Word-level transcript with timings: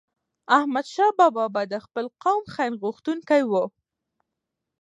احمدشاه 0.57 1.11
بابا 1.19 1.45
به 1.53 1.61
د 1.71 1.73
خپل 1.85 2.05
قوم 2.23 2.43
خیرغوښتونکی 2.55 3.41
و. 3.45 3.51